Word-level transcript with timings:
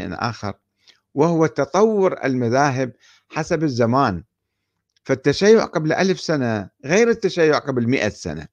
آخر 0.00 0.54
وهو 1.14 1.46
تطور 1.46 2.24
المذاهب 2.24 2.92
حسب 3.28 3.62
الزمان. 3.62 4.24
فالتشيع 5.04 5.64
قبل 5.64 5.92
ألف 5.92 6.20
سنة 6.20 6.70
غير 6.84 7.08
التشيع 7.08 7.58
قبل 7.58 7.88
مئة 7.88 8.08
سنة 8.08 8.48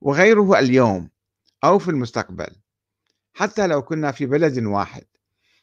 وغيره 0.00 0.58
اليوم 0.58 1.10
أو 1.64 1.78
في 1.78 1.90
المستقبل. 1.90 2.48
حتى 3.34 3.66
لو 3.66 3.82
كنا 3.82 4.12
في 4.12 4.26
بلد 4.26 4.58
واحد 4.58 5.04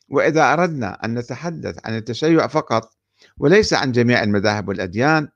وإذا 0.09 0.53
أردنا 0.53 1.05
أن 1.05 1.13
نتحدث 1.19 1.77
عن 1.85 1.97
التشيع 1.97 2.47
فقط 2.47 2.93
وليس 3.37 3.73
عن 3.73 3.91
جميع 3.91 4.23
المذاهب 4.23 4.67
والأديان 4.67 5.27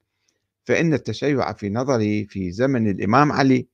فإن 0.63 0.93
التشيع 0.93 1.53
في 1.53 1.69
نظري 1.69 2.25
في 2.25 2.51
زمن 2.51 2.89
الإمام 2.89 3.31
علي 3.31 3.67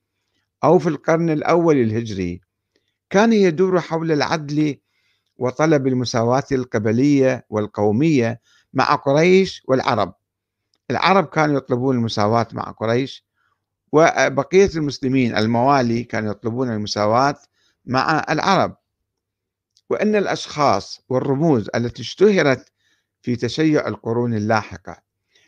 أو 0.64 0.78
في 0.78 0.88
القرن 0.88 1.30
الأول 1.30 1.76
الهجري 1.76 2.40
كان 3.10 3.32
يدور 3.32 3.80
حول 3.80 4.12
العدل 4.12 4.76
وطلب 5.38 5.86
المساواة 5.86 6.44
القبلية 6.52 7.46
والقومية 7.50 8.40
مع 8.74 8.94
قريش 8.94 9.62
والعرب. 9.68 10.14
العرب 10.90 11.26
كانوا 11.26 11.56
يطلبون 11.56 11.96
المساواة 11.96 12.48
مع 12.52 12.62
قريش 12.62 13.24
وبقية 13.92 14.70
المسلمين 14.76 15.36
الموالي 15.36 16.04
كانوا 16.04 16.30
يطلبون 16.30 16.70
المساواة 16.72 17.36
مع 17.86 18.26
العرب. 18.30 18.76
وأن 19.90 20.16
الأشخاص 20.16 21.00
والرموز 21.08 21.70
التي 21.74 22.02
اشتهرت 22.02 22.72
في 23.22 23.36
تشيع 23.36 23.88
القرون 23.88 24.34
اللاحقة 24.34 24.96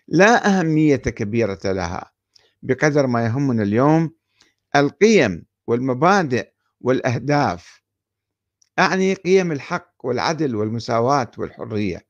لا 0.09 0.47
أهمية 0.59 0.97
كبيرة 0.97 1.59
لها 1.65 2.11
بقدر 2.63 3.07
ما 3.07 3.25
يهمنا 3.25 3.63
اليوم 3.63 4.11
القيم 4.77 5.45
والمبادئ 5.67 6.49
والأهداف 6.81 7.84
أعني 8.79 9.15
قيم 9.15 9.53
الحق 9.53 9.95
والعدل 10.05 10.57
والمساواة 10.57 11.31
والحرية. 11.39 12.07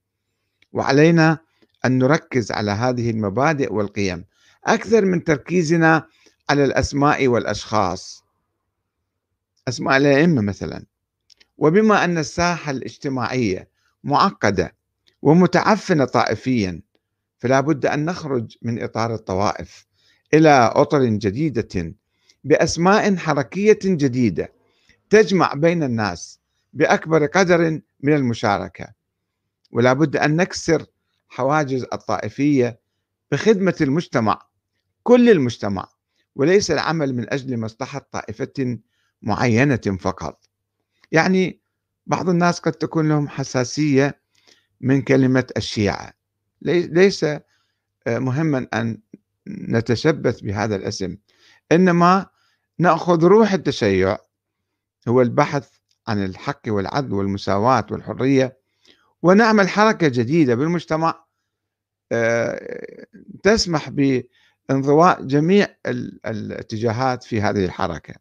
وعلينا 0.72 1.38
أن 1.84 1.98
نركز 1.98 2.52
على 2.52 2.70
هذه 2.70 3.10
المبادئ 3.10 3.72
والقيم 3.72 4.24
أكثر 4.64 5.04
من 5.04 5.24
تركيزنا 5.24 6.06
على 6.50 6.64
الأسماء 6.64 7.28
والأشخاص. 7.28 8.24
أسماء 9.68 9.96
الأئمة 9.96 10.42
مثلا. 10.42 10.84
وبما 11.58 12.04
أن 12.04 12.18
الساحة 12.18 12.70
الاجتماعية 12.70 13.68
معقدة 14.04 14.74
ومتعفنة 15.22 16.04
طائفيا 16.04 16.82
فلا 17.38 17.60
بد 17.60 17.86
أن 17.86 18.04
نخرج 18.04 18.56
من 18.62 18.82
إطار 18.82 19.14
الطوائف 19.14 19.86
إلى 20.34 20.70
أطر 20.74 21.04
جديدة 21.04 21.94
بأسماء 22.44 23.16
حركية 23.16 23.78
جديدة 23.84 24.52
تجمع 25.10 25.54
بين 25.54 25.82
الناس 25.82 26.40
بأكبر 26.74 27.26
قدر 27.26 27.80
من 28.00 28.12
المشاركة. 28.14 28.86
ولا 29.70 29.92
بد 29.92 30.16
أن 30.16 30.36
نكسر 30.36 30.86
حواجز 31.28 31.86
الطائفية 31.92 32.80
بخدمة 33.32 33.74
المجتمع 33.80 34.42
كل 35.02 35.30
المجتمع 35.30 35.88
وليس 36.34 36.70
العمل 36.70 37.14
من 37.14 37.32
أجل 37.32 37.60
مصلحة 37.60 38.08
طائفة 38.12 38.78
معينة 39.22 39.98
فقط. 40.00 40.48
يعني 41.12 41.60
بعض 42.06 42.28
الناس 42.28 42.60
قد 42.60 42.72
تكون 42.72 43.08
لهم 43.08 43.28
حساسية 43.28 44.20
من 44.80 45.02
كلمة 45.02 45.46
الشيعة. 45.56 46.12
ليس 46.62 47.24
آه، 47.24 48.18
مهما 48.18 48.66
أن 48.74 48.98
نتشبث 49.48 50.40
بهذا 50.40 50.76
الاسم. 50.76 51.16
إنما 51.72 52.26
نأخذ 52.78 53.24
روح 53.24 53.52
التشيع 53.52 54.18
هو 55.08 55.22
البحث 55.22 55.68
عن 56.06 56.24
الحق 56.24 56.60
والعدل 56.66 57.12
والمساواة 57.14 57.86
والحرية 57.90 58.58
ونعمل 59.22 59.68
حركة 59.68 60.08
جديدة 60.08 60.54
بالمجتمع 60.54 61.24
آه، 62.12 63.06
تسمح 63.42 63.90
بانضواء 64.68 65.22
جميع 65.24 65.66
الاتجاهات 66.26 67.24
في 67.24 67.40
هذه 67.40 67.64
الحركة. 67.64 68.14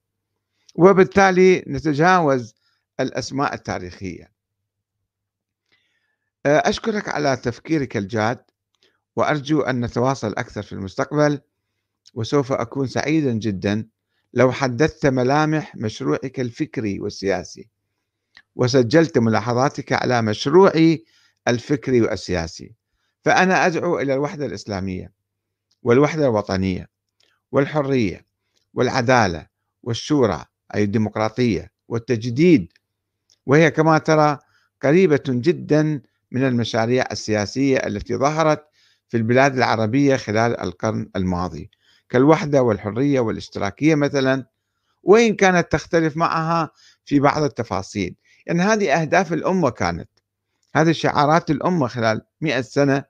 وبالتالي 0.75 1.63
نتجاوز 1.67 2.55
الأسماء 2.99 3.53
التاريخية. 3.53 4.31
آه، 6.45 6.69
أشكرك 6.69 7.09
على 7.09 7.37
تفكيرك 7.37 7.97
الجاد 7.97 8.39
وأرجو 9.15 9.61
أن 9.61 9.85
نتواصل 9.85 10.31
أكثر 10.37 10.63
في 10.63 10.73
المستقبل 10.73 11.41
وسوف 12.13 12.51
أكون 12.51 12.87
سعيدا 12.87 13.33
جدا. 13.33 13.87
لو 14.33 14.51
حددت 14.51 15.05
ملامح 15.05 15.75
مشروعك 15.75 16.39
الفكري 16.39 16.99
والسياسي 16.99 17.69
وسجلت 18.55 19.17
ملاحظاتك 19.17 19.93
على 19.93 20.21
مشروعي 20.21 21.05
الفكري 21.47 22.01
والسياسي 22.01 22.75
فأنا 23.21 23.65
أدعو 23.65 23.99
إلى 23.99 24.13
الوحدة 24.13 24.45
الإسلامية 24.45 25.11
والوحدة 25.83 26.25
الوطنية 26.25 26.89
والحرية 27.51 28.25
والعدالة 28.73 29.47
والشورى 29.83 30.45
أي 30.75 30.83
الديمقراطية 30.83 31.71
والتجديد. 31.87 32.73
وهي 33.45 33.71
كما 33.71 33.97
ترى 33.97 34.39
قريبة 34.81 35.23
جدا 35.27 36.01
من 36.31 36.43
المشاريع 36.43 37.05
السياسية 37.11 37.77
التي 37.77 38.15
ظهرت 38.15 38.67
في 39.09 39.17
البلاد 39.17 39.57
العربية 39.57 40.15
خلال 40.15 40.59
القرن 40.59 41.09
الماضي. 41.15 41.69
كالوحدة 42.09 42.63
والحرية 42.63 43.19
والاشتراكية 43.19 43.95
مثلا 43.95 44.45
وإن 45.03 45.35
كانت 45.35 45.71
تختلف 45.71 46.17
معها 46.17 46.69
في 47.05 47.19
بعض 47.19 47.43
التفاصيل. 47.43 48.15
يعني 48.45 48.61
هذه 48.61 49.01
أهداف 49.01 49.33
الأمة 49.33 49.69
كانت. 49.69 50.09
هذه 50.75 50.91
شعارات 50.91 51.51
الأمة 51.51 51.87
خلال 51.87 52.21
مئة 52.41 52.61
سنة 52.61 53.03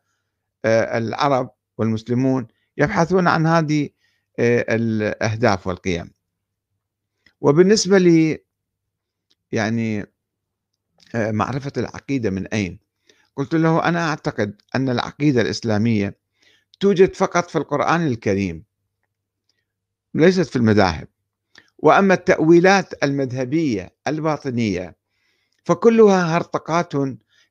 آه، 0.66 0.98
العرب 0.98 1.52
والمسلمون 1.78 2.48
يبحثون 2.78 3.28
عن 3.28 3.48
هذه 3.48 3.90
آه، 4.40 4.76
الأهداف 4.76 5.68
والقيم. 5.68 6.12
وبالنسبة 7.42 7.98
لي 7.98 8.44
يعني 9.52 10.06
آه، 11.16 11.32
معرفة 11.32 11.72
العقيدة 11.78 12.30
من 12.30 12.48
أين؟ 12.48 12.80
قلت 13.36 13.56
له 13.56 13.86
أنا 13.86 14.10
أعتقد 14.10 14.62
أن 14.76 14.90
العقيدة 14.90 15.42
الإسلامية 15.42 16.18
توجد 16.80 17.16
فقط 17.16 17.50
في 17.50 17.58
القرآن 17.58 18.08
الكريم. 18.08 18.64
ليست 20.16 20.50
في 20.50 20.56
المذاهب. 20.56 21.08
وأما 21.78 22.14
التأويلات 22.14 23.04
المذهبية 23.04 23.96
الباطنية 24.08 24.96
فكلها 25.64 26.38
هرطقات 26.38 26.94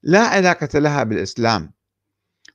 لا 0.03 0.21
علاقة 0.21 0.78
لها 0.78 1.03
بالإسلام. 1.03 1.72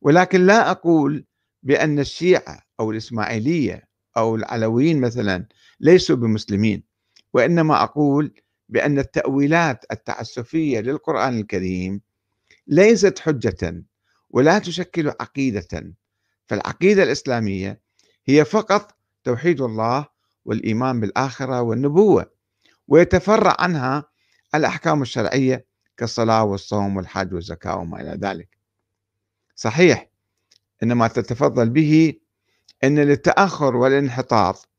ولكن 0.02 0.46
لا 0.46 0.72
أقول 0.72 1.26
بأن 1.64 2.00
الشيعة 2.00 2.62
أو 2.80 2.92
الإسماعيلية 2.92 3.88
أو 4.18 4.36
العلويين 4.36 5.02
مثلا 5.02 5.46
ليسوا 5.80 6.16
بمسلمين 6.16 6.84
وإنما 7.34 7.84
أقول 7.84 8.34
بأن 8.70 9.00
التأويلات 9.00 9.86
التعسفية 9.92 10.80
للقرآن 10.80 11.40
الكريم 11.40 12.02
ليست 12.68 13.20
حجة 13.20 13.84
ولا 14.30 14.60
تشكل 14.60 15.10
عقيدة. 15.10 15.94
فالعقيدة 16.48 17.04
الإسلامية 17.04 17.82
هي 18.26 18.46
فقط 18.46 18.97
توحيد 19.28 19.62
الله 19.62 20.08
والإيمان 20.46 21.00
بالآخرة 21.00 21.62
والنبوة 21.62 22.32
ويتفرع 22.88 23.56
عنها 23.60 24.04
الأحكام 24.56 25.02
الشرعية 25.02 25.66
كالصلاة 25.98 26.44
والصوم 26.44 26.98
والحج 26.98 27.34
والزكاة 27.34 27.76
وما 27.78 28.02
إلى 28.02 28.18
ذلك. 28.22 28.58
صحيح 29.56 30.10
إن 30.84 30.94
ما 30.94 31.08
تتفضل 31.08 31.70
به 31.70 32.14
أن 32.84 33.00
للتأخر 33.00 33.76
والانحطاط 33.76 34.70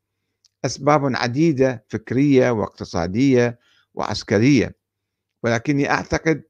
أسباب 0.64 1.16
عديدة 1.16 1.84
فكرية 1.88 2.50
واقتصادية 2.50 3.58
وعسكرية 3.94 4.76
ولكني 5.42 5.90
أعتقد 5.90 6.42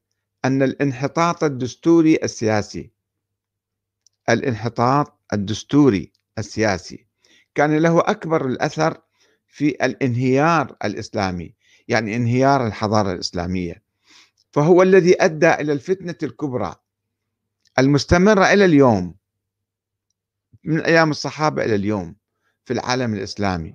أن 0.44 0.62
الانحطاط 0.62 1.44
الدستوري 1.44 2.18
السياسي 2.22 2.90
الانحطاط 4.28 5.20
الدستوري 5.32 6.12
السياسي 6.38 7.07
كان 7.58 7.76
له 7.76 8.00
أكبر 8.00 8.46
الأثر 8.46 9.00
في 9.48 9.68
الانهيار 9.68 10.76
الإسلامي 10.84 11.54
يعني 11.88 12.16
انهيار 12.16 12.66
الحضارة 12.66 13.12
الإسلامية. 13.12 13.82
فهو 14.52 14.82
الذي 14.82 15.24
أدى 15.24 15.54
إلى 15.54 15.72
الفتنة 15.72 16.14
الكبرى 16.22 16.74
المستمرة 17.78 18.44
إلى 18.44 18.64
اليوم 18.64 19.14
من 20.64 20.80
أيام 20.80 21.10
الصحابة 21.10 21.64
إلى 21.64 21.74
اليوم 21.74 22.16
في 22.64 22.72
العالم 22.72 23.14
الإسلامي. 23.14 23.74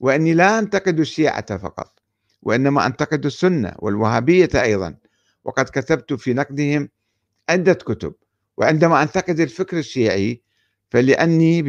وإني 0.00 0.34
لا 0.34 0.58
أنتقد 0.58 1.00
الشيعة 1.00 1.56
فقط 1.56 2.00
وإنما 2.42 2.86
أنتقد 2.86 3.26
السنة 3.26 3.72
والوهابية 3.78 4.50
أيضا. 4.54 4.96
وقد 5.44 5.64
كتبت 5.64 6.12
في 6.12 6.34
نقدهم 6.34 6.88
عدة 7.48 7.74
كتب 7.74 8.14
وعندما 8.56 9.02
أنتقد 9.02 9.40
الفكر 9.40 9.78
الشيعي 9.78 10.47
فلأني 10.90 11.62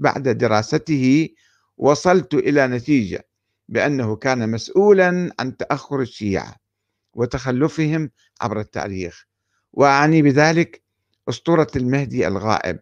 بعد, 0.00 0.28
دراسته 0.28 1.28
وصلت 1.76 2.34
إلى 2.34 2.66
نتيجة 2.66 3.26
بأنه 3.68 4.16
كان 4.16 4.50
مسؤولا 4.50 5.32
عن 5.40 5.56
تأخر 5.56 6.00
الشيعة 6.00 6.54
وتخلفهم 7.14 8.10
عبر 8.40 8.60
التاريخ. 8.60 9.26
وأعني 9.72 10.22
بذلك 10.22 10.82
أسطورة 11.28 11.66
المهدي 11.76 12.28
الغائب 12.28 12.80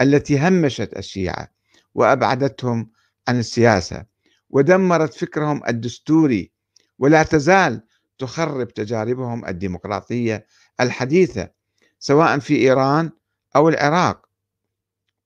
التي 0.00 0.38
همشت 0.38 0.96
الشيعة 0.96 1.48
وأبعدتهم 1.94 2.90
عن 3.28 3.38
السياسة 3.38 4.04
ودمرت 4.50 5.14
فكرهم 5.14 5.62
الدستوري 5.68 6.52
ولا 6.98 7.22
تزال 7.22 7.82
تخرب 8.18 8.68
تجاربهم 8.68 9.46
الديمقراطية 9.46 10.46
الحديثة 10.80 11.50
سواء 11.98 12.38
في 12.38 12.56
إيران 12.56 13.10
أو 13.56 13.68
العراق. 13.68 14.29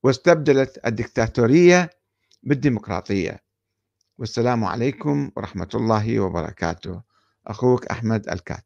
واستبدلت 0.04 0.86
الدكتاتورية 0.86 1.90
بالديمقراطية. 2.42 3.44
والسلام 4.18 4.64
عليكم 4.64 5.30
ورحمة 5.36 5.68
الله 5.74 6.20
وبركاته. 6.20 7.02
أخوك 7.46 7.86
أحمد 7.86 8.28
الكاتب. 8.28 8.62